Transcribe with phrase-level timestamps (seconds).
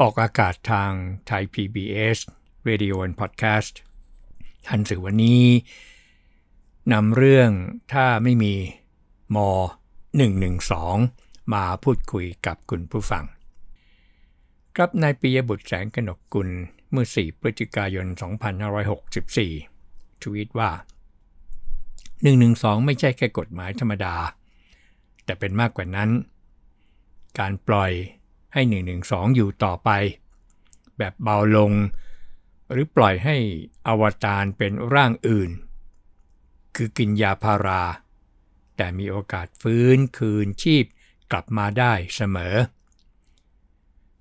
[0.00, 0.92] ออกอากาศทาง
[1.26, 2.18] ไทย PBS
[2.68, 3.74] Radio and Podcast
[4.66, 5.44] ทันสื่อวันนี้
[6.92, 7.50] นำเรื่อง
[7.92, 8.54] ถ้าไม่มี
[9.34, 9.36] ม
[10.30, 13.24] 112 มาพูดคุยกับคุณผู้ฟัง
[14.76, 16.48] ครับนายปิยบุตรแสงกนกกุล
[16.90, 18.06] เมื่อ 4 พฤศจิกายน
[18.94, 20.70] 2564 ทวีตว่า
[22.18, 24.14] 112 ไม่ใช่แค่กฎหมายธรรมดา
[25.24, 26.10] แต่เป็นมากกว่านั้น
[27.38, 27.92] การปล่อย
[28.56, 29.90] ให้ 112 อยู่ต่อไป
[30.98, 31.72] แบบเบาลง
[32.70, 33.36] หรือปล่อยให้
[33.86, 35.50] อวตารเป็นร่างอื่น
[36.76, 37.82] คือกินยาพารา
[38.76, 40.84] แต่มีโอกาสฟื้นคืนชีพ
[41.30, 42.54] กลับมาได้เสมอ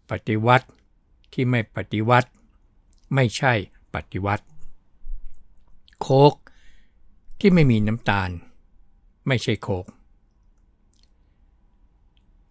[0.09, 0.67] ปฏิวัติ
[1.33, 2.29] ที่ไม่ปฏิวัติ
[3.15, 3.53] ไม่ใช่
[3.95, 4.45] ปฏิวัติ
[6.01, 6.33] โคก
[7.39, 8.29] ที่ไม่มีน้ำตาล
[9.27, 9.85] ไม่ใช่โคก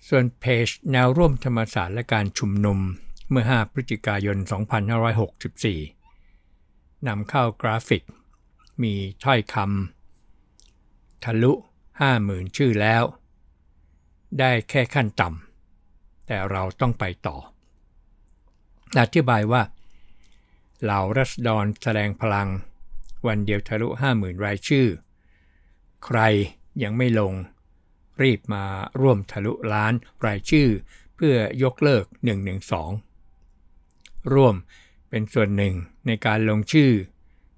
[0.08, 2.78] ส่วนเพจแนวร่วมธรรมศาสตร์และการชุมนุม
[3.30, 4.36] เมื่อ 5 พฤศจิกายน
[6.12, 8.02] 2564 นำเข้ากราฟิก
[8.82, 11.52] มีถ้อยคำทะลุ
[12.04, 13.02] 50,000 ชื่อแล้ว
[14.38, 17.36] ได้แค่ขั้นต่ำแต่เราต้องไปต่อ
[19.00, 19.62] อธิบายว่า
[20.82, 22.48] เหล่ารัษฎรแสดงพลัง
[23.26, 24.86] วันเดียวทะลุ 50,000 รายชื่อ
[26.04, 26.18] ใคร
[26.82, 27.34] ยังไม่ลง
[28.22, 28.64] รีบมา
[29.00, 29.92] ร่วมทะลุล้าน
[30.26, 30.68] รายชื่อ
[31.16, 32.04] เพื่อยกเลิก
[33.38, 34.54] 112 ร่วม
[35.10, 35.74] เป็นส่วนหนึ่ง
[36.06, 36.92] ในการลงชื่อ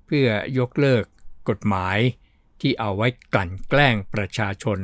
[0.06, 1.04] เพื่อยกเลิก
[1.48, 1.98] กฎหมาย
[2.60, 4.78] ที่เอาไว้กลั่นแกล้งประชาชน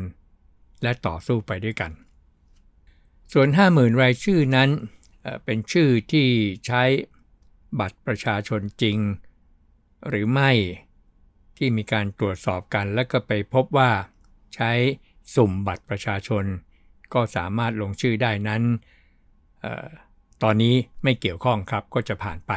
[0.83, 1.93] และต่อสู้ไปด้วยกัน
[3.33, 4.71] ส่วน 50,000 รายชื่อนั้น
[5.45, 6.27] เป็นชื่อที่
[6.67, 6.83] ใช้
[7.79, 8.99] บัตรประชาชนจริง
[10.09, 10.51] หรือไม่
[11.57, 13.91] ที่มีการตรวจสอบกันแล้วก็ไปพบว่า
[14.55, 14.73] ใช้
[15.35, 16.45] สุ่มบัตรประชาชน
[17.15, 18.63] ก็สามารถลงชื่อได้นั้น
[19.65, 19.89] ออ
[20.43, 22.53] ตอนนี้ไม่เกี่ยวข้องครับก็จะผ่านไป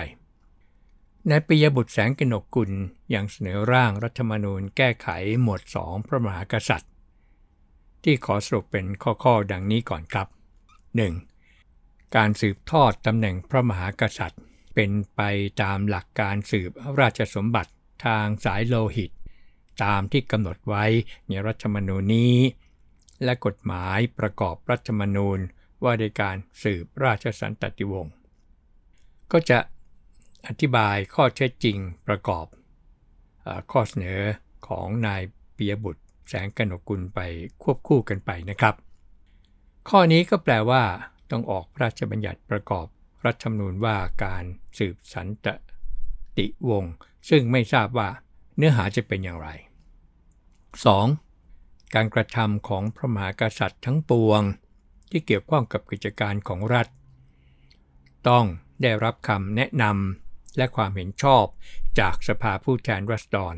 [1.29, 2.71] นายปิยบุตรแสงกนกกุล
[3.13, 5.07] ยังเสนอร่างรัฐธรรมนูญแก้ไข
[5.41, 6.91] หมวด 2 พระมหากษัตริย์
[8.03, 8.85] ที่ขอสรุปเป็น
[9.23, 10.27] ข้อๆ ดังนี้ก่อนครับ
[11.41, 12.15] 1.
[12.15, 14.41] การสืบทอดตำแหน่งพระมหากษัตริย์
[14.73, 15.21] เป็นไป
[15.61, 17.71] ตามหลักการสืบราชสมบัติ
[18.05, 19.11] ทางสายโลหิต
[19.83, 20.85] ตามที่กำหนดไว้
[21.27, 22.35] ในรัฐธรรมนูญนี้
[23.23, 25.39] และกฎหมายประกอบรัฐธรรมนูญ
[25.83, 28.13] ว่าด้วยการสืบราชสันตติวงศ์
[29.31, 29.59] ก็จะ
[30.47, 31.77] อธิบายข้อเท็จจริง
[32.07, 32.45] ประกอบ
[33.45, 34.21] อข้อเสนอ
[34.67, 35.21] ของนาย
[35.57, 37.19] ปียบุตรแสงกนกุลไป
[37.63, 38.75] ควบคู่กันไปนะครับ
[39.89, 40.83] ข้อนี้ก็แปลว่า
[41.31, 42.87] ต้องออกพระราชบัญญัติประกอบ
[43.25, 44.43] รัฐธรรมนูญว่าการ
[44.77, 45.47] สืบสันต
[46.37, 46.93] ติวงศ์
[47.29, 48.09] ซึ่งไม่ทราบว่า
[48.57, 49.49] เนื้อหาจะเป็นอย่างไร
[50.83, 51.24] 2.
[51.95, 54.41] การกระทำของพระมหากษัตริย์ทั้งปวง
[55.09, 56.87] ที่เกี่ยวข้องกับกิจการของรัฐ
[58.29, 58.45] ต้อง
[58.81, 61.45] ได้รับคำแนะนำและความเห็นชอบ
[61.99, 63.55] จากสภาผู้แทนรัษฎร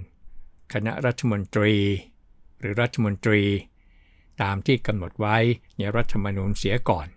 [0.73, 1.75] คณะรัฐมนตรี
[2.59, 3.43] หรือรัฐมนตรี
[4.41, 5.37] ตามที่กำหนดไว้
[5.77, 7.07] ในรัฐธรรมนูญเสียก่อน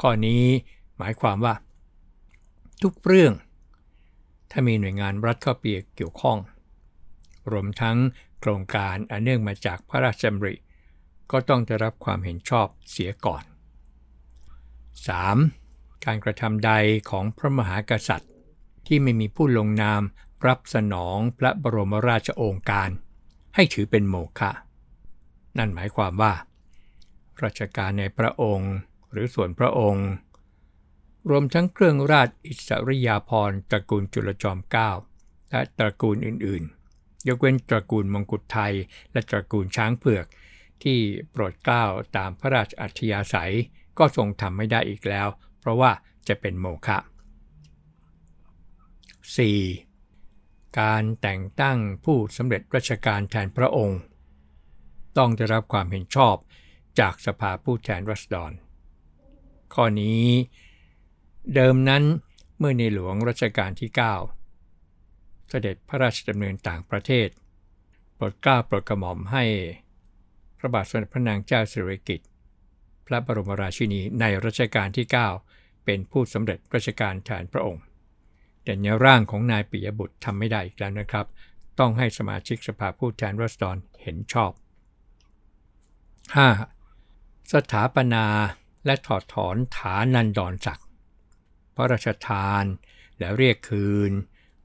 [0.00, 0.44] ข้อนี้
[0.98, 1.54] หมายความว่า
[2.82, 3.32] ทุกเรื่อง
[4.50, 5.64] ถ้ามีหน่วยงานรัฐเข้าไป
[5.96, 6.38] เกี่ยวข้อง
[7.52, 7.96] รวมทั้ง
[8.40, 10.54] โครงการอันเนื่องมาจากพระราชดำริ
[11.30, 13.44] ก็ต้องได้รับความเห็นชอบเสียก่อน
[15.48, 16.04] 3.
[16.04, 16.72] การกระทำใด
[17.10, 18.32] ของพระมหากษัตริย์
[18.86, 20.02] ที่ไม่มีผู้ลงนาม
[20.46, 22.90] รับสนองพระบรมราชโองการ
[23.54, 24.50] ให้ถือเป็นโมฆะ
[25.58, 26.34] นั่นหมายความว่า
[27.42, 28.72] ราชการในพระองค์
[29.10, 30.08] หรือส่วนพระองค์
[31.30, 34.90] รวมทั้งเครื่องราชอิสริยาภรณ์ตระกูลจุลจอมเกล้า
[35.50, 36.77] และตระกูลอื่นๆ
[37.28, 38.74] ยกเว้นตระกูลมงกุฎไทย
[39.12, 40.26] และตระกูลช้างเผือก
[40.82, 40.98] ที่
[41.30, 41.84] โปรดเกล้า
[42.16, 43.54] ตามพระราชอัธยาศัย
[43.98, 45.28] ก็ทรงทำไม่ได้อีกแล้ว
[45.60, 45.90] เพราะว่า
[46.28, 46.98] จะเป็นโมฆะ
[49.88, 50.80] 4.
[50.80, 54.00] การแต่งตั้งผู้สำเร็จราชการแทนพระองค์
[55.18, 56.36] ต้องได้รับความเห็นชอบ
[57.00, 58.52] จากสภาผู้แทนรัษฎร
[59.74, 60.24] ข้อนี้
[61.54, 62.04] เดิมนั้น
[62.58, 64.37] เมื่อในหลวงรัชกาลที่ 9
[65.48, 67.28] เสด็จพระราชดำเนินต่างประเทศ
[68.14, 69.44] โปรดกล้าโปรดกระหม่อมให้
[70.58, 72.28] พระบาทสมเด็จพระนางเจ้าสิริกิติ์
[73.06, 75.06] พระบรมราชินีในรัชกาลที่
[75.46, 77.82] 9 เป็นผู้สำเร็จราชการแทนพระองค์
[78.64, 81.26] แต่ในร่างของนายปิยบุตรทำไม่ได้อีกแล้วนะครับ
[81.78, 84.52] ต้องให้สมาชิกสภาผู้แทนราษฎรเห็นชอบ
[86.66, 87.52] 5.
[87.52, 88.26] สถาปนา
[88.86, 90.86] และถอดถอนฐานันดรศักดิ์
[91.74, 92.64] พระราชทาน
[93.18, 94.12] และเรียกคืน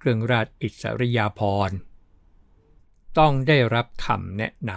[0.04, 1.78] เครื่องราชอิสริยาภรณ์
[3.20, 4.72] ต้องได้รับคำแนะน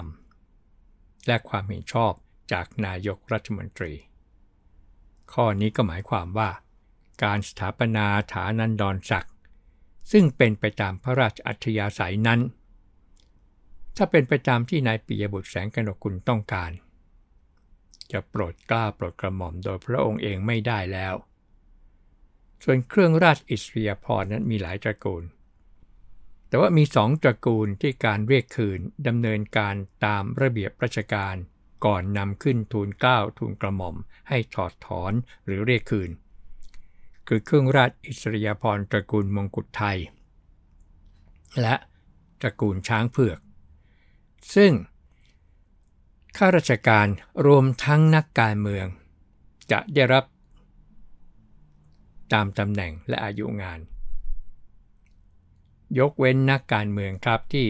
[0.61, 2.13] ำและความเห็นชอบ
[2.53, 3.93] จากนายกรัฐมนตรี
[5.33, 6.51] ข้อนี้ก็หมายความว่า
[7.23, 9.35] การสถาปนาฐานันดรศักดิ์
[10.13, 12.41] ซึ่งเป็นไปตามพระราชอัธยาศัยนั้น
[13.97, 16.71] ถ้าเป็นไปตามที่นายปิยบุตรแสงกนกุลต้องการ
[18.13, 21.17] จะโปรดกล้าโปรดกระหม่อมโดยพระองค์เองไม่ได้แล้ว
[22.65, 25.25] ส่วนเครื่องราชอิสริยาภรณ์นั้นมีหลายตระกูล
[26.49, 29.75] แต่ว่ามีสองตระกูลที่การเรียกคืนดำเนินการ
[30.05, 31.37] ตามระเบียบราชการ
[31.85, 33.97] ก่อนนำขึ้นทูลเกล้าทูลกระหม่อม
[34.29, 35.13] ให้ถอดถอน
[35.45, 36.11] หรือเรียกคืน
[37.29, 39.99] คือเครื่องราชอิสริยาภรณ์ตระกูลมงกุฎไทย
[41.61, 41.75] และ
[42.41, 43.39] ตระกูลช้างเผือก
[44.55, 44.73] ซึ่ง
[46.37, 47.07] ข้าราชการ
[47.47, 48.87] รวมทั้งนักการเมือง
[49.71, 50.25] จะได้รับ
[52.33, 53.81] ตามตำแหน่งและอายุงาน
[55.99, 57.67] ยกเว้นนักการเมืองครับที่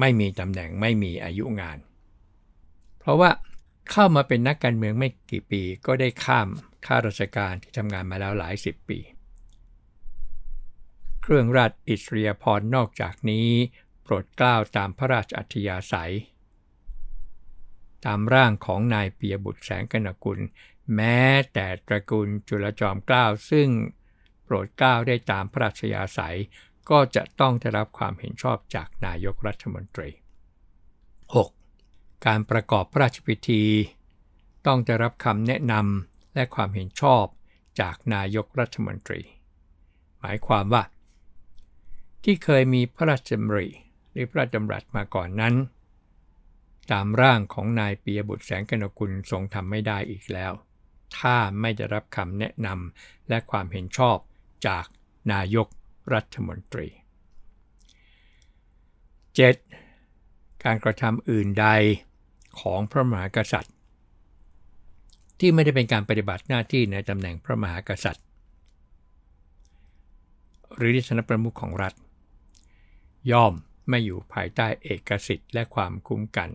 [0.00, 1.78] ไม่มีตำแหน่งไม่มีอายุงาน
[2.98, 3.30] เพราะว่า
[3.90, 6.48] เข้ามาเป็นนักการเมืองไม่กี่ปีก็ได้ข้าม
[6.86, 8.98] ข้าราชการที่ทำงานมาแล้วหลายสิบปี
[11.22, 13.48] เครื่องราชอิสริยาภรนอกจากนี้
[14.02, 16.14] โปรดเกล้าตามพระราชอัธยาศัย
[18.06, 20.38] ตามร่างของนายเปียบุตรแสงกนกุล
[20.94, 21.20] แม้
[21.52, 23.68] แต่ตระกูลจุลจอมเกล้าซึ่ง
[24.44, 26.38] โปรดเกล้าได้ตามพระราชยาศัย
[26.90, 30.10] ก็จะต้องได้รับความเห็นชอบจากนายกรัฐมนตรี
[31.56, 32.26] 6.
[32.26, 33.62] การประกอบพระราชพิธี
[34.66, 37.24] ต้องได้รับคำแนะนำและความเห็นชอบ
[37.80, 39.20] จากนายกรัฐมนตรี
[40.20, 40.82] หมายความว่า
[42.24, 43.68] ที่เคยมีพระราชดำริ
[44.12, 45.54] หรือพระราชดำรัสมาก่อนนั้น
[46.92, 50.52] ตามร่างของนายปียบุตรแสงกนกุลทรงทำไม่ได้อีกแล้ว
[51.18, 54.16] ถ้าไม่ได้รับคำแนะนำและความเห็นชอบ
[54.66, 54.86] จาก
[55.32, 55.68] นายก
[56.14, 56.88] รัฐมนตรี
[59.76, 60.64] 7.
[60.64, 61.66] การกระทำอื่นใด
[62.60, 63.74] ของพระมหากษัตริย์
[65.38, 68.24] ที่ไม่ได้เป็นการปฏิบัติหน้าที่ในตำแหน่งพระมหากษัตริย์
[70.76, 71.94] หรือที่สนประมุขของรัฐ
[73.32, 73.54] ย่อม
[73.88, 76.50] ไม่อยู่ภายใต้เอกสิทธิ์และความคุ้มกัน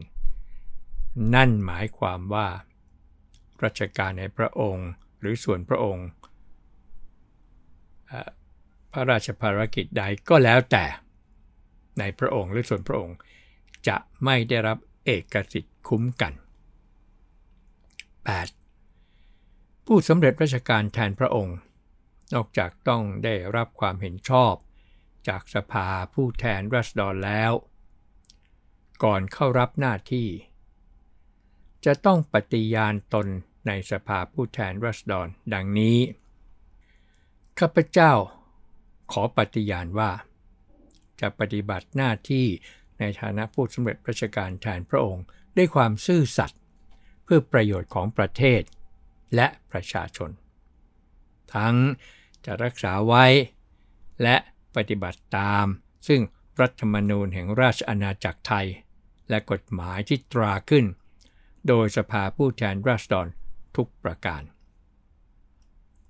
[1.35, 2.47] นั่นหมายความว่า
[3.65, 4.87] ราชการในพระองค์
[5.19, 6.07] หรือส่วนพระองค์
[8.91, 10.85] พระราชภารกิจใดก็แล้วแต่
[11.99, 13.17] ในพระองค์หรือส่วนพระองค์
[13.87, 16.33] จะไม่ได้รับเอกสิทธิ์คุ้มกัน
[18.89, 19.85] 8.
[19.85, 21.57] ผู้สำเร็จราชการแทนพระองค์
[22.33, 24.53] นอกจากต้องได้รับความเห็นชอบ
[25.27, 27.51] จากสภาผู้แทนรัษฎรแล้ว
[29.03, 30.27] ก่อนเข้ารับหน้าที่
[31.85, 33.27] จะต้องปฏิญาณตน
[33.69, 35.97] ในสภาผู้แทนรัษฎรดังนี้
[37.59, 38.11] ข้าพเจ้า
[39.11, 40.11] ขอปฏิญาณว่า
[41.21, 42.45] จะปฏิบัติหน้าที่
[42.99, 45.25] ในฐานะผู้สำเร็จราชการแทนพระองค์
[45.57, 46.59] ด้วยความซื่อสัตย์
[47.23, 48.61] เพื่อประโยชน์ของประเทศ
[49.35, 50.29] และประชาชน
[51.55, 51.75] ทั้ง
[52.45, 53.25] จะรักษาไว้
[54.23, 54.35] และ
[54.75, 55.65] ปฏิบัติตาม
[56.07, 56.21] ซึ่ง
[56.61, 58.67] รัฐธรรมนูญแห่งราชอาณาจักรไทย
[59.29, 60.85] และกฎหมายที่ตราขึ้น
[61.67, 63.27] โดยสภาผู้แทนราษฎร
[63.75, 64.43] ทุกประการ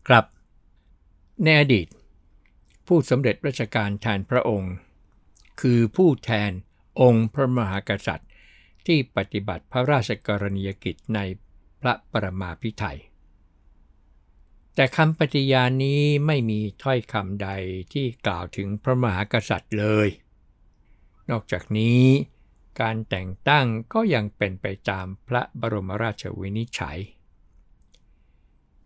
[0.07, 0.25] ครับ
[1.43, 1.87] ในอดีต
[2.87, 4.73] ผู้สำเร็จราชการแทนพระองค์
[5.61, 6.51] คือผู้แทน
[7.01, 8.29] องค์พระมหากษัตริย์
[8.85, 11.19] ที่ปฏิบัติพระราชกรณียกิจใน
[11.81, 12.99] พระปรมาภิไธย
[14.75, 17.49] แต่คำปฏิญาณนี้ไม่มีถ้อยคำใด
[17.93, 20.07] ที่กล่าวถึงพระมหากษัตริย์เลย
[21.29, 22.03] นอกจากนี้
[22.81, 26.99] การแต่งตั้งก็ยังเป็นไปตามพระบรมราชวินิจฉัย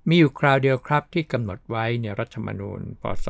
[0.07, 3.27] มีอยู่คราวเดียวครับที่กำหนดไว้ในรัฐธรรมนูญ พศ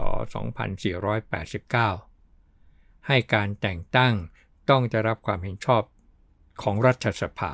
[2.08, 4.14] 2489 ให้การแต่งตั้ง
[4.70, 5.84] ต้องจะรับความเห็นชอบ
[6.62, 7.52] ของรัฐสภา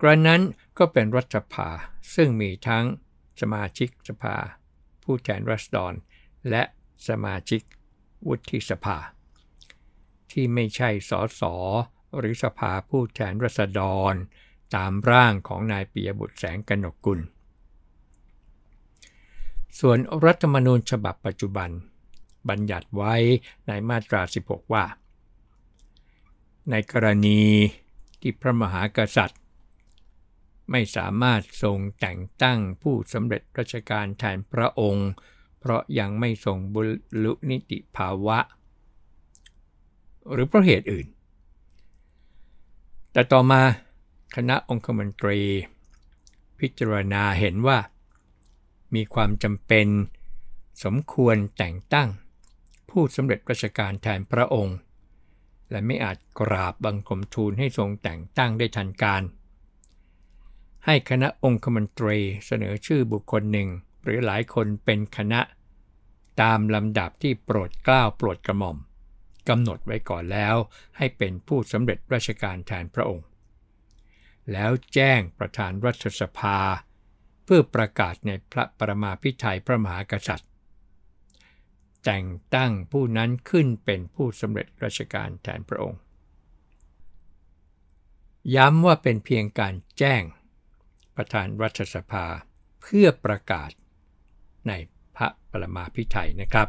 [0.00, 0.42] กระนั้น
[0.78, 1.68] ก็เป็นรัฐสภา
[2.14, 2.84] ซึ่งมีทั้ง
[3.40, 4.36] สมาชิกสภา
[5.02, 5.92] ผู้แทนรัษฎร
[6.50, 6.62] และ
[7.08, 7.62] สมาชิก
[8.28, 8.98] วุฒิสภา
[10.30, 11.42] ที่ไม่ใช่สส
[12.18, 13.80] หรือสภาผู้แทนรัษฎ
[14.12, 14.14] ร
[14.76, 17.20] ตามร่างของนายปียบุตรแสงกนกกุล
[19.80, 21.70] ส่วนรัฐธรรมนูญฉบับปัจจุบัน
[22.48, 23.14] บัญญัติไว้
[23.66, 24.84] ในมาตรา 16 ว่า
[26.70, 27.40] ในกรณี
[28.20, 29.40] ที่พระมหากษัตริย์
[30.70, 35.10] ไม่สามารถทรงแต่งตั้งผู้สำเร็จราชการแทนพระองค์
[35.60, 36.80] เพราะยังไม่ส่งบุ
[37.24, 38.38] รุนิติภาวะ
[40.30, 41.06] หรือเพราะเหตุอื่น
[43.12, 43.62] แต่ต่อมา
[44.36, 45.40] คณะองคมนตรี
[46.58, 47.78] พิจารณาเห็นว่า
[48.94, 49.88] มีความจำเป็น
[50.84, 52.08] สมควรแต่งตั้ง
[52.90, 54.76] ผู้สำเร็จราชการแทนพระองค์
[55.70, 59.22] และไม่อาจกราบบังคมทูลให้ทรงแต่งตั้งได้ทันการ
[60.86, 63.68] ให้คณะองคมนตรีเสนอชื่อบุคคลหนึ่ง
[64.02, 65.40] หรือหลายคนเป็นคณะ
[66.42, 68.76] ตามลำดับที่โปรดเกล้าโปรดกระหม่อม
[69.48, 70.56] กำหนดไว้ก่อนแล้ว
[70.96, 73.26] ให้เป็นผู้สำเร็จราชการแทนพระองค์
[74.52, 76.58] แล้วแจ้งประธานรัฐสภา
[77.44, 80.50] เพื่อประกาศในพระประมาพิไทยพระมหากษัตริย์
[82.04, 86.00] แต่งตั้งผู้นั้นขึ้นเป็นผู้สำเร็จราชการแทนพระองค์
[88.56, 90.22] ย้ำว่าเป็นเพียงการแจ้ง
[91.16, 92.26] ประธานรัฐสภา
[92.82, 93.70] เพื่อประกาศ
[94.68, 94.72] ใน
[95.16, 96.68] พระปรมาภิไธยนะครับ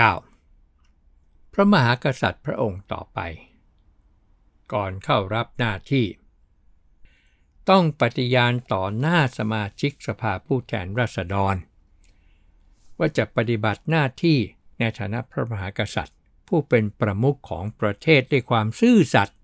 [0.00, 1.52] 9.
[1.52, 3.20] พระมหากษัตริย์พระองค์ต่อไป
[4.72, 6.06] ก่อนเข้ารับหน้าที่
[7.70, 11.54] ต้องปฏิญาณต่อหน้าสมาชิกสภาผู้แทนราษฎร
[12.98, 14.38] ว่าจะปฏิบัติหน้าที่
[14.78, 19.36] ในฐานะพระมหากษัตริย์ ผู้เป็นประมุขของประเทศด้วยความซื่อสัตย์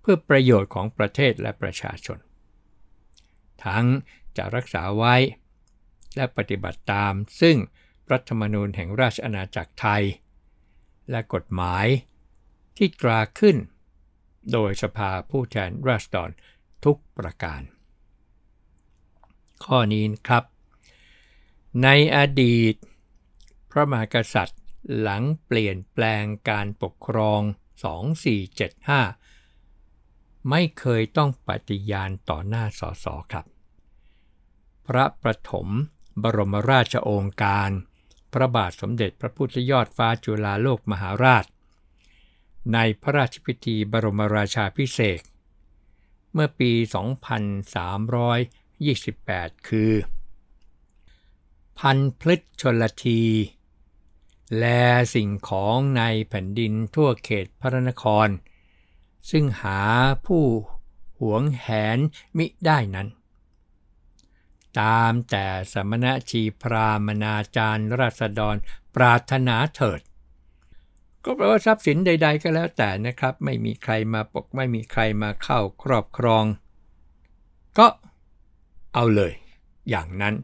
[0.00, 2.18] เพื่อประโยชน์ของประเทศและประชาชน
[3.64, 3.86] ทั้ง
[4.36, 5.14] จะรักษาไว้
[6.16, 7.56] และปฏิบัติตามซึ่ง
[8.12, 10.04] รัฐธรรมนูญแห่งราชอาณาจักรไทย
[11.10, 11.86] และกฎหมาย
[12.76, 13.56] ที่ตราขึ้น
[14.52, 16.30] โดยสภาผู้แทนราษฎร
[16.84, 17.62] ทุกประการ
[19.64, 20.44] ข้อนี้ครับ
[21.82, 22.74] ในอดีต
[23.70, 24.60] พระมหากษัตริย์
[25.00, 27.40] หลังเปลี่ยนแปลงการปกครอง
[29.14, 33.46] 2475 ไม่เคยต้องปฏิญาณต่อหน้าสสครับ
[34.86, 35.68] พระประถม
[36.22, 37.70] บรมราชโองการ
[38.32, 41.44] พระบาทสมเด็จพระพุทธยอดฟ้าจุฬาโลกมหาราช
[42.74, 45.20] ในพระราชพิธีบรมราชาพิเศษ
[46.32, 46.72] เมื่อปี
[48.74, 49.92] 2328 คือ
[51.78, 53.22] พันพฤษชนลที
[54.56, 54.64] แล
[55.14, 58.28] สิ่งของในแผ่นดินทั่วเขตพระนคร
[59.30, 59.80] ซึ่งหา
[60.26, 60.44] ผู้
[61.20, 61.98] หวงแหน
[62.36, 63.08] มิได้นั้น
[64.80, 68.56] ตามแต่สมณชีพรามนาจารย์ราษฎร
[68.94, 70.00] ปรารถนาเถิด
[71.30, 76.44] ก็แปลว่าทรัพย์สินใด ๆ ก็แล้วแต่นะครับ ไม่มีใครมาปกไม่มีใครมาเข้าครอบครอง
[77.78, 77.86] ก็
[78.94, 79.32] เอาเลย
[79.90, 80.34] อย่างนั้น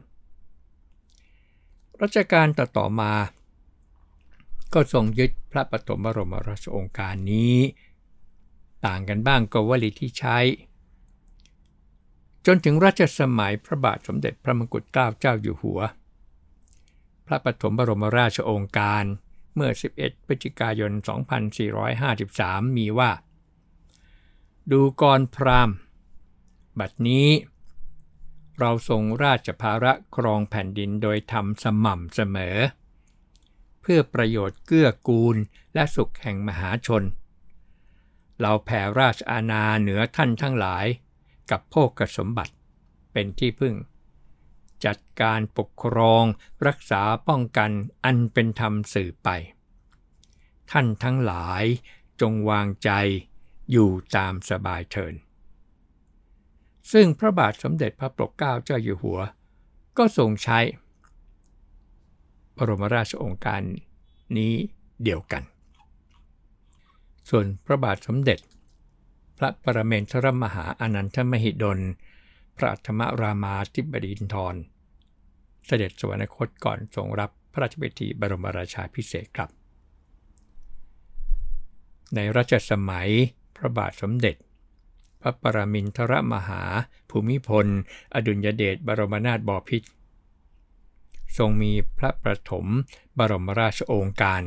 [2.01, 3.13] รัชการต่อๆมา
[4.73, 7.57] ก็ทรงยึดพระปฐมบรมราชองการนี้
[8.85, 10.37] ต่างกันบ้างก็วลีที่ใช้
[12.45, 15.79] จนถึงรัชสมัยพระบาทสมเด็จพระมงกุฎเกล้าเจ้าอยู่หัว
[17.27, 19.05] พระปฐมบรมราชองการ
[19.55, 20.91] เมื่อ 11 พฤศจิกายน
[22.05, 23.11] 2453 มีว่า
[24.71, 25.69] ดูกรพราม
[26.79, 27.29] บัดนี้
[28.59, 32.57] เราทรงราชภาระครองแผ่นดินโดยทำสม่ำเสมอ
[33.81, 35.35] เพื่อประโยชน์เกื้อกูล
[35.73, 37.03] และสุขแห่งมหาชน
[38.41, 40.85] เราแผ่ราชอาณาเหนือท่านทั้งหลาย
[41.51, 42.53] กับโภกสมบัติ
[43.13, 43.75] เป็นที่พึ่ง
[44.85, 46.23] จัดการปกครอง
[46.67, 47.71] รักษาป้องกัน
[48.05, 49.29] อันเป็นธรรมสื่อไป
[50.71, 51.63] ท่านทั้งหลาย
[52.21, 52.91] จงวางใจ
[53.71, 55.13] อยู่ตามสบายเถิน
[56.91, 59.19] ซึ่งพระบาทสมเด็จพระปกเกล้าเจ้าอยู่หัว
[59.97, 60.59] ก็ทรงใช้
[62.55, 63.61] บรมราชองค์การ
[64.37, 64.53] นี้
[65.03, 65.43] เดียวกัน
[67.29, 68.39] ส่วนพระบาทสมเด็จ
[69.37, 71.79] พระปรเมนทรมหาอนันทมหิดล
[72.57, 74.55] พระธรรมรามาธิบดีนทร
[75.65, 79.49] เสด็จสวรรคตก่อนทรงรับพระราชพิธีบรมราชาพิเศษครับ
[82.15, 83.09] ในรัชสมัย
[83.55, 84.35] พระบาทสมเด็จ
[85.21, 86.63] พระปรมินทรมหา
[87.09, 87.67] ภูมิพล
[88.15, 89.89] อดุลยเดชบรมนาถบพิตร
[91.37, 92.65] ทรงมีพระประถม
[93.17, 94.43] บรมราชโองการ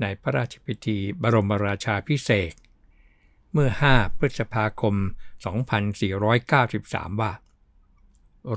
[0.00, 2.52] ในพระราชพิธีบรมราชาพิเศษ
[3.58, 4.94] มื่อ 5 พฤษภาคม
[6.08, 7.32] 2493 ว่า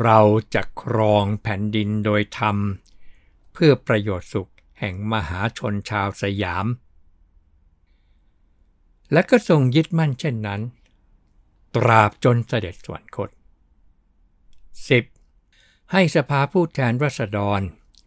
[0.04, 0.20] เรา
[0.54, 2.58] จะครองแผ่นดินโดยธรรม
[3.54, 6.66] เพื่อประโยชน์สุขแห่งมหาชนชาวสยาม
[9.14, 10.62] และก็ทรงยึดมั่นเช่นนั้น
[11.76, 13.30] ตราบจนเสด็จสวรรคต
[15.02, 15.92] 10.
[15.92, 17.62] ให้สภาผู้แทนรัษฎร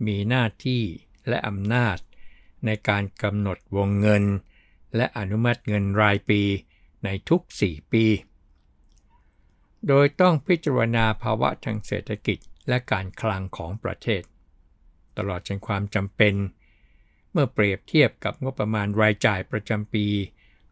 [0.07, 0.83] มีหน้าที่
[1.29, 1.99] และอำนาจ
[2.65, 4.25] ในการกำหนดวงเงิน
[4.97, 6.43] และอนุมัติเงินรายปี
[7.05, 8.05] ในทุก 4 ปี
[9.89, 14.23] โดยต้องพิจารณาภาวะทางเศรษฐกิจและการคลังของประเทศ
[15.17, 16.35] ตลอดจนความจำเป็น
[17.33, 20.07] เมื่อเปรียบเทียบกับงบประมาณรายจ่ายประจำปี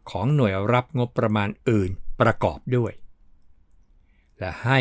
[0.09, 2.93] ของหน่วยรับงบประมาณอื่นประกอบด้วย
[4.39, 4.79] และให้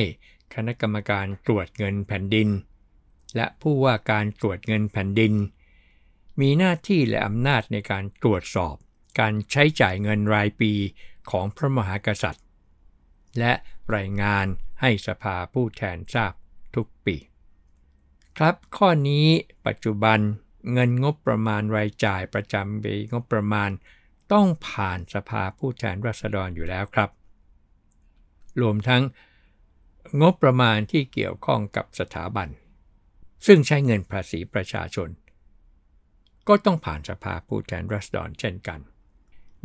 [0.54, 2.48] คณะกรรมการตรวจเงินแผ่นดิน
[3.36, 5.34] และผู้ว่าการตรวจเงินแผ่นดิน
[6.40, 8.76] มีหน้าที่และอำนาจในการตรวจสอบ
[9.20, 10.72] การใช้จ่ายเงินรายปี
[11.30, 12.44] ของพระมหากษัตริย์
[13.38, 13.52] และ
[13.96, 14.46] รายงาน
[14.80, 16.32] ให้สภาผู้แทนทราบ
[16.74, 17.16] ทุกปี
[18.38, 19.26] ครับข้อนี้
[19.66, 20.18] ปัจจุบัน
[20.72, 23.70] เงินงบประมาณรายจ่ายประจำปีงบประมาณ
[24.32, 27.10] ต้องผ่านสภาผู้แทนราษฎรอยู่แล้วครับ
[28.60, 29.02] รวมทั้ง
[30.20, 32.48] งบประมาณที่เกี่ยวข้องกับสถาบัน
[33.46, 35.08] ซึ่งใช้เงินภาษีประชาชน
[36.48, 38.80] ก็ต้องผ่านสภาผู้แทนราษฎรเช่นกัน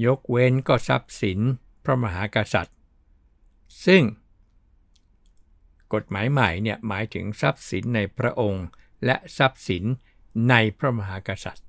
[0.06, 1.40] ยกเว้นก็ทรัพย์สิน
[1.84, 2.78] พระมหากษัตริย์
[3.86, 4.04] ซึ่ง
[5.94, 8.66] กฎหมายใหม่เนี่ยหมายถึงทรัพย์สินในพระองค์
[9.06, 9.84] และทรัพย์สิน
[10.50, 11.66] ในพระมหากษัตริย์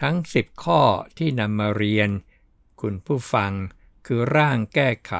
[0.00, 0.80] ทั้ง 10 ข้อ
[1.18, 2.10] ที่นำมาเรียน
[2.80, 3.52] คุณผู้ฟัง
[4.06, 5.12] คือร่างแก้ไข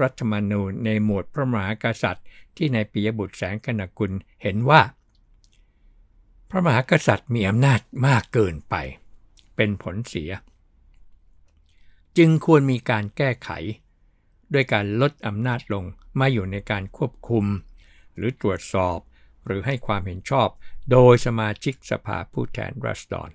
[0.00, 2.24] รัฐธรรมนูญในหมวดพระมหากษัตริย์
[2.56, 4.12] ที่ในปิยบุตรแสงกนกุล
[4.42, 4.82] เห็นว่า
[6.50, 8.74] พระมหากษัตริย์มีอำนาจมากเกินไป
[9.56, 10.30] เป็นผลเสีย
[12.18, 13.50] จึงควรมีการแก้ไข
[14.52, 15.84] ด้วยการลดอำนาจลง
[16.20, 17.44] มาอยู่ในการควบคุม
[18.16, 18.98] หรือตรวจสอบ
[19.46, 20.48] หรือให้ความเห็นชอบ
[20.90, 23.30] โดยสมาชิกสภาผู้แทนราษฎร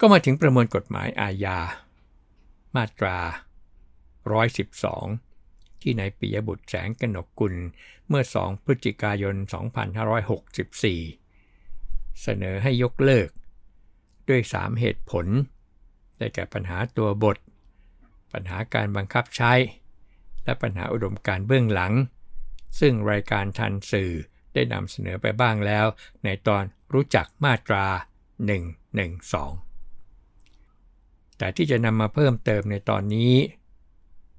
[0.00, 1.58] ก็มาถึงประมวลกฎหมายอาญา
[2.76, 3.18] มาตรา
[4.50, 7.54] 112ที่ในปิยบุตรแสงกนกกุล
[8.08, 9.44] เมื่อ 2 พฤศจิกายน 2564
[12.22, 13.28] เสนอให้ยกเลิก
[14.28, 15.26] ด้วย 3 เหตุผล
[16.20, 17.36] ได้แก่ปัญหาตัวบท
[18.32, 19.52] ปัญหาการบังคับใช้
[20.44, 21.92] และปัญหาอุดมการเบื้องหลัง
[22.80, 24.12] ซึ่งรายการทันสื่อ
[24.54, 25.86] ได้นำเสนอไปบ้างแล้ว
[26.24, 27.86] ในตอนรู้จักมาตรา
[29.60, 33.34] 112 แต่ที่จะนำมาเพิ่มเติมในตอนนี้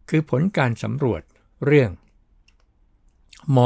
[0.10, 1.22] คือผลการสำรวจ
[1.66, 1.92] เรื่อง
[3.56, 3.58] ม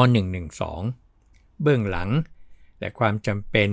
[0.78, 2.10] .112 เบื้องหลัง
[2.80, 3.70] และความจำเป็น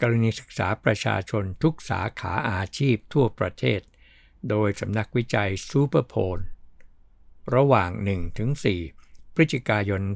[0.00, 3.80] กรณีศึกษาประชาชนทุกสาขาอาชีพทั่วประเทศ
[4.50, 6.38] โดยสำนักวิจัยซูเปอร์โพล
[7.54, 7.90] ระหว่าง
[8.62, 10.10] 1-4 พฤศจิกายน 2564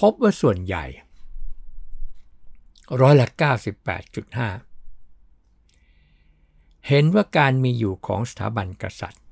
[0.00, 0.84] พบว่าส่วนใหญ่
[3.00, 3.28] ร้อยละ
[4.86, 9.24] 98.5 เห็นว่าการมีอยู่ของสถาบันกษัตริย์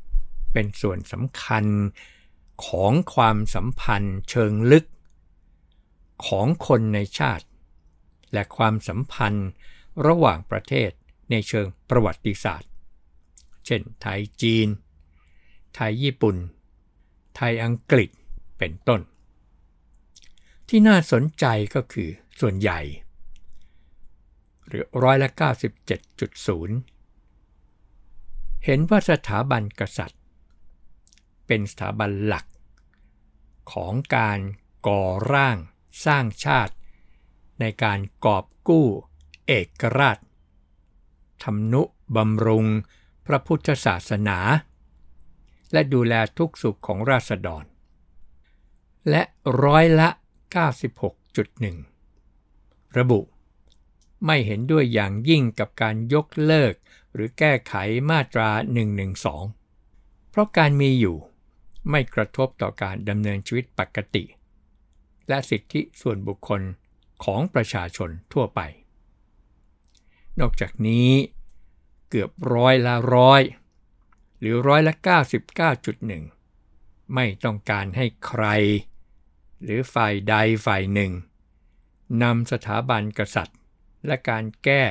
[0.53, 1.64] เป็นส่วนสำคัญ
[2.66, 4.85] ของความสัมพันธ์เชิงลึก
[6.27, 7.46] ของคนในชาติ
[8.33, 9.50] และความสัมพันธ์
[10.07, 10.90] ระหว่างประเทศ
[11.31, 12.70] ในเชิงประวัติศาสตร์
[13.66, 14.68] เช่น ไทยจีน
[15.74, 16.37] ไทยญี่ปุ่น
[17.37, 18.11] ไทยอังกฤษ
[18.59, 19.00] เป็นต้น
[20.68, 22.09] ที่น่าสนใจก็คือ
[22.40, 22.81] ส่วนใหญ่
[24.66, 25.42] หรือร้อยละ 97.0
[28.64, 30.20] เห็นว่าสถาบันกษัตริย์
[31.46, 32.46] เป็นสถาบันหลัก
[33.72, 34.38] ของการ
[34.87, 35.57] ก่อร่าง
[36.04, 36.74] สร้างชาติ
[37.61, 38.87] ในการกอบกู้
[39.46, 40.18] เอกราช
[41.42, 41.83] ทำนุ
[42.16, 42.66] บำรุง
[43.26, 44.38] พระพุทธศาสนา
[45.72, 47.64] และดูแลทุกสุขของราษฎร
[49.11, 49.22] และ
[49.64, 50.09] ร้อยละ
[52.12, 53.20] 96.1 ระบุ
[54.26, 56.74] ไม่เห็นด้วยอย่างยิ่งกับการยกเลิก
[57.14, 57.74] หรือแก้ไข
[58.11, 58.48] มาตรา
[59.40, 61.16] 112 เพราะการมีอยู่
[61.90, 64.24] ไม่กระทบต่อการดำเนินชีวิตปกติ
[65.28, 66.62] และสิทธิส่วนบุคคล
[67.24, 68.60] ของประชาชนทั่วไป
[70.40, 71.10] นอกจากนี้
[72.10, 73.42] เกือบร้อยละร้อย
[74.40, 74.94] หรือร้อยละ
[76.44, 78.44] 99.1 ไม่ต้องการให้ใคร
[79.62, 80.34] หรือฝ่ายใด
[80.66, 81.12] ฝ่ายหนึ่ง
[82.22, 83.58] นำสถาบันกษัตริย์
[84.06, 84.82] และการแก้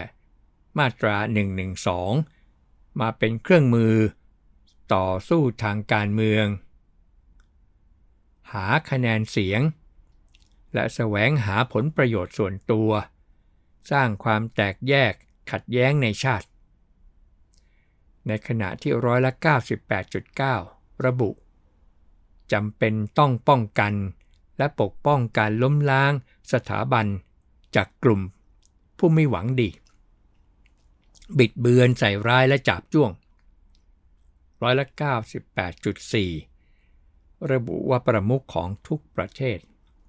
[0.77, 1.15] มาตรา
[2.07, 3.95] 112 มาเป็นเครื่องมือ
[4.93, 6.45] ต่อสู้ทางการเมือง
[8.53, 9.61] หาคะแนนเสียง
[10.73, 12.91] และแสวงหาผลประโยชน์ส่วนตัว
[13.91, 15.13] สร้างความแตกแยก
[15.51, 16.47] ขัดแย้งในชาติ
[18.27, 19.31] ในขณะที่ร้อยละ
[20.17, 21.29] 98.9 ระบุ
[22.53, 23.93] จำเป็นต้องป้องกัน
[24.57, 26.13] และปกป้องการล้มล้าง
[26.51, 27.05] สถาบัน
[27.75, 28.21] จากกลุ่ม
[28.97, 29.69] ผู้ไม่หวังดี
[31.37, 33.11] บิดเบือนใส่ร้ายและจับจ้วง
[34.61, 34.85] ร้อยละ
[36.43, 39.59] 98.4 ระบุว่าประมุขของทุกประเทศ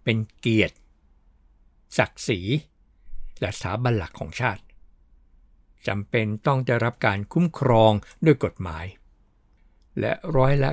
[0.04, 0.76] เป็นเกียรติ
[1.98, 2.40] ศักดิ์ศรี
[3.40, 4.62] และสถาบันหลักของชาติ
[5.86, 7.92] จำเป็นต้องได้รับการคุ้มครอง
[8.24, 8.86] ด้วยกฎหมาย
[10.00, 10.70] และร้อยละ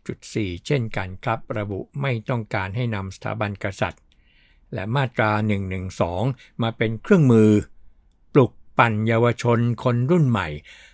[0.00, 4.02] 6.4เช่นกันครับระบุไม่ต้องการให้นำสถาบันกษัตริย์
[4.74, 5.30] และมาตรา
[5.96, 7.50] 112 มาเป็นเครื่องมือ
[8.34, 10.48] ปลุกปั่นเยาวชนคนรุ่นใหม่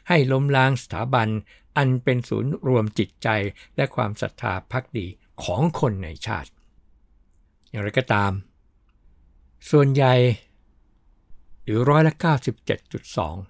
[0.09, 1.29] ให้ล้มล้างสถาบัน
[1.77, 3.29] อันเป็นศูนย์รวมจิตใจ
[3.77, 5.07] และความศรัทธาพักดี
[5.43, 6.51] ของคนในชาติ
[7.75, 8.33] อย่างไรก็ตาม
[9.71, 10.15] ส่วนใหญ่
[11.63, 12.15] หรือร้อยละ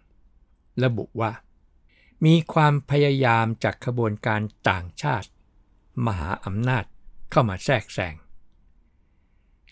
[0.09, 1.33] 97.2 ระบุว่า
[2.25, 5.29] มีความพยายามจากขบวนการต่างชาติ
[6.07, 6.85] มหาอำนาจ
[7.31, 8.15] เข้ามาแทรกแซง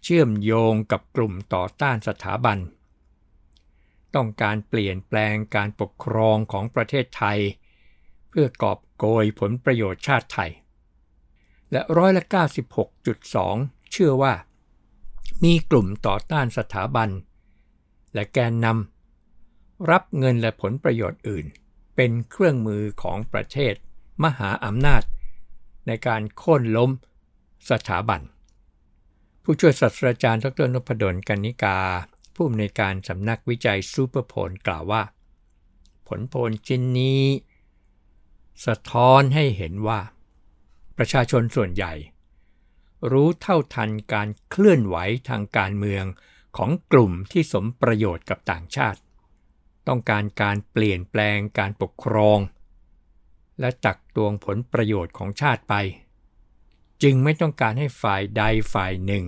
[0.02, 2.58] เชื่อมโยงกับกลุ่มต่อต้านสถาบัน
[4.14, 7.38] ต้องการเปลี่ยนแปลงการปกครองของประเทศไทย
[8.28, 10.50] เพื่อกอบโกยผลประโยชน์ชาติไทย
[11.72, 14.34] และร้อยละ 96.2 เชื่อว่า
[15.44, 17.08] มีกลุ่มต่อต้านสถาบัน
[18.14, 21.46] และแกนนำรับเงินและผลประโยชน์อื่น
[21.96, 23.74] เป็นเครื่องมือของประเทศ
[24.24, 25.02] มหาอำนาจ
[25.86, 26.90] ในการโค่นล้ม
[27.70, 28.20] สถาบัน
[29.42, 31.78] ผู้ช่วยศาสตราจารย์ ดรนพดลกนิกา
[32.34, 35.02] ผู้อำนวยการสำนักวิจัยซูเปอร์โพลกล่าวว่า
[36.08, 37.22] ผลโพลชิ้นนี้
[38.66, 40.00] สะท้อนให้เห็นว่า
[40.98, 41.92] ประชาชนส่วนใหญ่
[43.10, 44.96] รู้เท่าทันการเคลื่อนไหว
[45.28, 46.04] ทางการเมือง
[46.56, 49.00] ของกลุ่มที่สมประโยชน์กับต่างชาติ
[49.88, 52.38] ต้องการการเปลี่ยนแปลงการปกครอง
[53.60, 55.74] และตักตวงผลประโยชน์ของชาติไป
[57.02, 59.24] จึงไม่ต้องการให้ฝ่ายใดฝ่ายหนึ่ง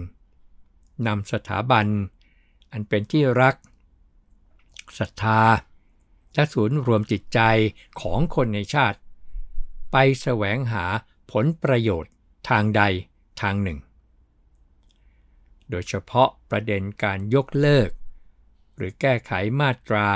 [1.07, 1.87] นำสถาบัน
[2.73, 3.55] อันเป็นที่รัก
[4.99, 5.43] ศรัทธา
[6.35, 7.41] และศูนย์รวมจิตใจ
[8.01, 8.99] ของคนในชาติ
[9.93, 10.85] ไปแสวงหา
[11.33, 12.13] ผลประโยชน์
[12.49, 12.83] ทางใด
[13.41, 13.79] ทางหนึ่ง
[15.71, 17.91] โดยเฉพาะประเด็นการยกเลิก
[18.77, 20.07] หรือแก้ไขมาตรา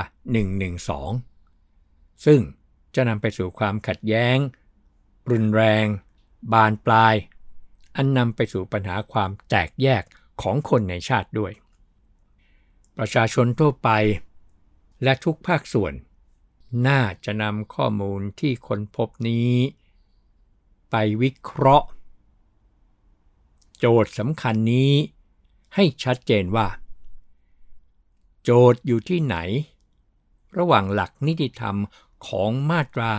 [1.49, 2.41] 112 ซึ่ง
[2.95, 4.37] จะนำไปสู่ความขัดแย้ง
[5.31, 5.85] รุนแรง
[6.53, 7.15] บานปลาย
[7.95, 10.03] อันนำไปสู่ปัญหาความแตกแยก
[10.41, 11.53] ของคนในชาติด้วย
[12.97, 13.89] ประชาชนทั่วไป
[15.03, 15.93] และทุกภาคส่วน
[16.87, 19.53] น่าจะนำข้อมูลที่คนพบนี้
[20.91, 21.87] ไปวิเคราะห์
[23.79, 24.93] โจทย์สำคัญนี้
[25.75, 26.67] ให้ชัดเจนว่า
[28.43, 29.37] โจทย์อยู่ที่ไหน
[30.57, 31.77] ระหว่างหลักนิติธรรม
[32.27, 33.11] ของมาตรา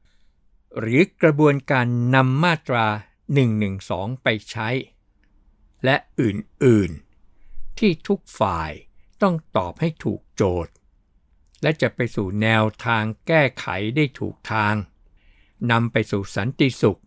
[0.00, 2.86] 112 หรือกระบวนการนำมาตรา
[3.54, 4.68] 112 ไปใช้
[5.84, 6.90] และอื่น
[7.34, 8.70] ๆ ที่ทุกฝ่าย
[9.22, 10.72] ต้องตอบให้ถูกโจทย์
[11.62, 14.74] และจะไปสู่แนวทางแก้ไขได้ถูกทาง
[15.70, 17.00] นำไปสู่สันติสุข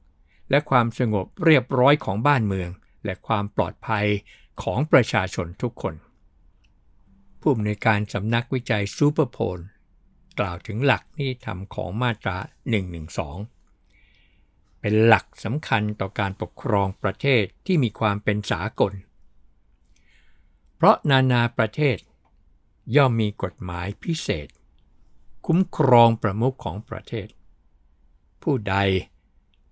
[0.53, 2.69] และความสงบเรียบร้อยของบ้านเมือง
[3.05, 4.05] และความปลอดภัย
[4.63, 5.95] ของประชาชนทุกคน
[7.39, 9.59] ผู้อำนวยการสำนักวิจัยซูเปอร์โพล
[10.39, 12.37] กล่าวถึงหลักนิติธรรมของมาตรา
[13.59, 18.93] 112 เป็นหลักสำคัญต่อการปกครองประเทศที่มีความเป็นสากล
[20.75, 21.97] เพราะนานาประเทศ
[22.95, 24.47] ย่อมมีกฎหมายพิเศษ
[25.45, 27.27] คุ้มครองประมุขของประเทศ
[28.43, 28.75] ผู้ใด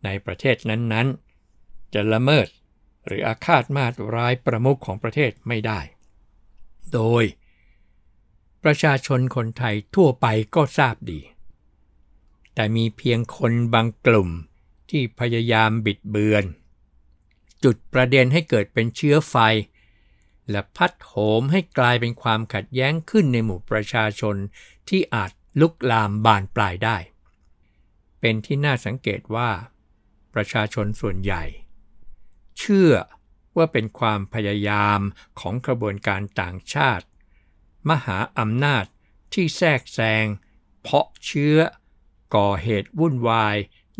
[0.06, 2.48] ในประเทศนั้นๆ จะละเมิด
[3.06, 5.80] หรืออาฆาตมาตร้ายประมุขของประเทศไม่ได้
[6.94, 7.24] โดย
[8.64, 11.22] ประชาชนคนไทยทั่วไปก็ทราบดี
[12.56, 14.30] แต่มีเพียงคนบางกลุ่ม
[14.90, 16.44] ที่พยายามบิดเบือน
[17.64, 19.36] จุดประเด็นให้เกิดเป็นเชื้อไฟ
[20.50, 24.36] และพัดโหมให้กลายเป็นความขัดแย้งขึ้นในหมู่ประชาชน
[24.90, 26.98] ที่อาจลุกลามบานปลายได้
[28.20, 29.50] เป็นที่น่าสังเกตว่า
[30.34, 31.44] ประชาชนส่วนใหญ่
[32.60, 32.94] เชื่อ
[33.58, 35.00] ว่าเป็นความพยายาม
[35.40, 37.06] ของกระบวนการต่างชาติ
[37.90, 38.86] มหาอำนาจ
[39.34, 40.26] ที่แทรกแซง
[40.82, 41.58] เพาะเชื้อ
[42.36, 43.56] ก่อเหตุวุ่นวาย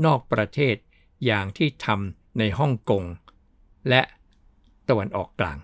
[0.06, 0.76] นอกประเทศ
[1.26, 3.04] อย่างที่ทำในฮ่องกง
[3.90, 4.02] และ
[4.88, 5.58] ตะวันออกกลาง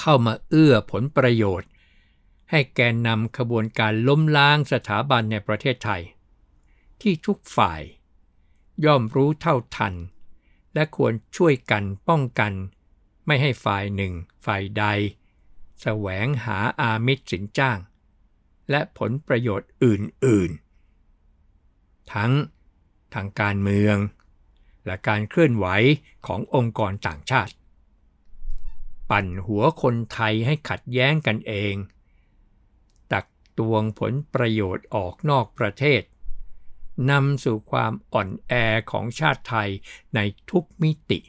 [0.00, 1.70] เข้ามาเอื้อผลประโยชน์
[2.50, 6.02] ให้แกนนำขบวนการล้มล้างสถาบันในประเทศไทย
[7.00, 7.80] ที่ทุกฝ่าย
[8.84, 9.94] ย่อมรู้เท่าทัน
[10.74, 12.52] และควรช่วยกันป้องกัน
[13.26, 14.12] ไม่ให้ฝ่ายหนึ่ง
[14.44, 14.84] ฝ่ายใด
[15.82, 17.78] แสวงหาอามิตรสินจ้าง
[18.70, 22.32] และผลประโยชน์อื่นๆ ทั้ง
[23.14, 23.96] ทางการเมือง
[24.86, 25.66] และการเคลื่อนไหว
[26.26, 27.54] ขององค์กรต่างชาติ
[29.10, 31.74] ปั่นหัวคนไทยให้ขัดแย้งกันเอง
[33.12, 33.26] ตัก
[33.58, 36.02] ตวงผลประโยชน์ออกนอกประเทศ
[37.10, 38.52] นำสู่ความอ่อนแอ
[38.90, 39.70] ของชาติไทย
[40.14, 41.20] ในทุกมิติ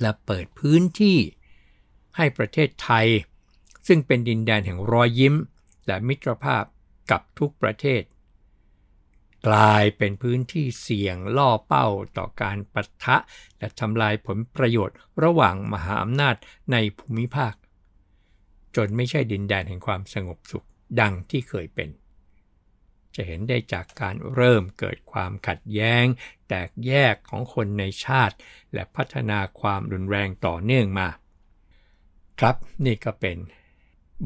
[0.00, 1.18] และเปิดพื้นที่
[2.16, 3.06] ให้ประเทศไทย
[3.86, 5.34] ซึ่งเป็นดินแดนแห่งรอยยิ้ม
[5.86, 6.64] และมิตรภาพ
[7.10, 8.02] กับทุกประเทศ
[9.48, 11.86] กลายเป็นพื้นที่เสี่ยงล่อเป้า
[12.18, 13.16] ต่อการปะทะ
[13.58, 16.36] และทำลายผลประโยชน์ระหว่างมหาอำนาจ
[16.72, 17.54] ในภูมิภาค
[18.76, 20.66] จนไม่ใช่ดินแดนแห่งความสงบสุข
[21.00, 21.88] ดังที่เคยเป็น
[23.16, 26.04] จะเห็นได้จากการเริ่มเกิดความขัดแย้ง
[26.48, 28.36] แตกแยกของคนในชาติ
[28.74, 31.08] และพัฒนาความรุนแรงต่อเนื่องมา
[32.40, 33.36] ครับนี่ก็เป็น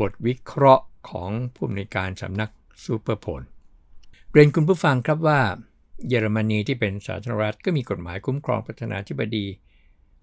[0.01, 2.51] บทวิเคราะห์ของผู้อำนวยการสำนัก
[2.85, 3.42] ซูเปอร์โพล
[4.33, 5.40] เรียนคุณผู้ฟังครับว่า
[6.09, 9.46] เยอรมนีที่เป็นสาธารณรัฐก็มีกฎหมายคุ้มครองประธานาธิบดี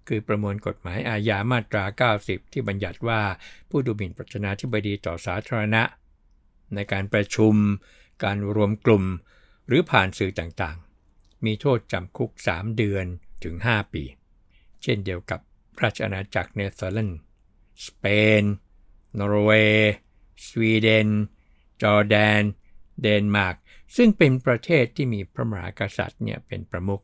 [0.08, 1.84] คือประมวลกฎหมายอาญามาตรา
[2.20, 3.20] 90 ที่บัญญัติว่า
[3.70, 5.82] ผู้ดูหมิ่นประธานาธิบดีต่อสาธารณะ
[6.74, 7.54] ในการประชุม
[8.22, 9.04] การรวมกลุ่ม
[9.66, 13.06] หรือผ่านสื่อต่างๆ มีโทษจำคุก 3 เดือน
[13.44, 14.04] ถึง 5 ปี
[14.82, 15.40] เช่นเดียวกับ
[15.82, 17.20] ราชอาณาจักรเนเธอร์แลนด์
[17.86, 18.04] สเป
[18.40, 18.42] น
[19.18, 19.92] นอร์เวย์
[20.46, 21.08] สวีเดน
[21.82, 22.42] จอร์แดน
[23.02, 23.56] เดนมาร์ก
[23.96, 27.02] ซึ่งเป็นประเทศที่มีพระมหากษัตริย์เนี่ยเป็นประมุข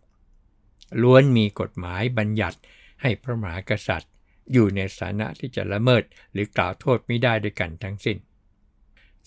[1.02, 2.58] ล้วนมีกฎหมายบัญญัติ
[3.02, 4.12] ให้พระมหากษัตริย์
[4.52, 8.16] อยู่ในสถานะที่จะละเมิดหรือกล่าวโทษไม่ได้ด้วยกันทั้งสิ้น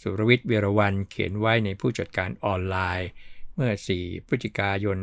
[0.02, 3.10] สุรวิทย์เวรวันเขียนไว้ในผู้จัดการออนไลน์
[3.56, 4.98] เมื่อ 4 พฤศจิกายน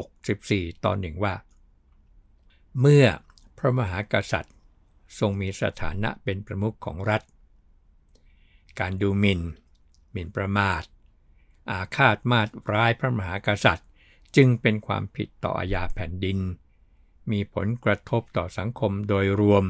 [0.00, 1.34] 2564 ตอนหนึ่งว่า
[2.80, 3.06] เมื่อ
[3.58, 4.54] พระมหากษัตริย์
[5.18, 7.22] ทรงมีสถานะเป็นประมุขของรัฐ
[8.80, 9.40] การดูหมิน่น
[10.12, 10.82] หมิ่นประมาท
[11.70, 13.88] อาฆาตมาตร้ายพระมหากษัตริย์
[14.36, 16.38] จึงเป็นความผิดต่ออาญาแผ่นดิน
[17.30, 19.64] มีผลกระทบต่อสังคมโดยรวม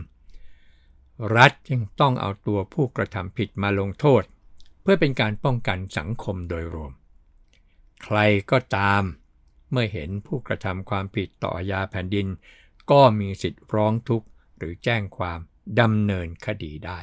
[1.36, 4.22] รัฐจึงต้องเอาตัวผู้กระทำผิดมาลงโทษ
[4.82, 6.92] เพื่อเป็นการป้องกันสังคมโดยรวม
[8.02, 8.18] ใคร
[8.50, 9.02] ก็ตาม
[9.70, 12.26] เมื่อเห็นผู้กระทำความผิดต่ออาญาแผ่นดิน
[12.90, 15.38] ก็มีสิทธิ์ร้องทุกข์หรือแจ้งความ
[15.80, 17.00] ดำเนินคดีได้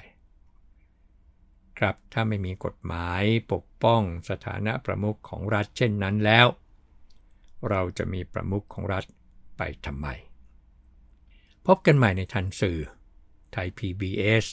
[1.77, 6.47] ครับถ้าไม่มีกฎหมายปกป้องสถานะประมุขของรัฐเช่นนั้นแล้ว
[7.69, 9.03] เราจะมีประมุขของรัฐ
[9.57, 10.07] ไปทำไม
[11.65, 12.79] พบกันใหม่ในทันสื่อ
[13.51, 14.45] ไทย PBS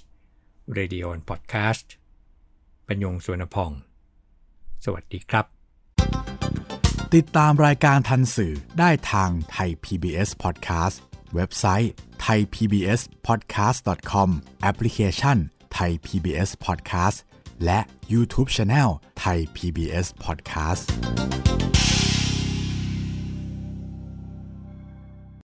[0.77, 1.87] Radio and Podcast
[2.87, 3.71] ปัญญงสวนพอง
[4.85, 5.47] สวัสดีครับ
[7.15, 10.97] ติดตามรายการทันสื่อได้ทางไทย PBS Podcast
[11.35, 11.93] เว็บไซต์
[12.27, 14.29] thaipbspodcast.com
[14.63, 15.39] แอปพลิเคชัน
[15.79, 17.19] Thai PBS Podcast
[17.65, 17.81] และ
[18.13, 18.91] YouTube Channel
[19.25, 20.85] Thai PBS Podcast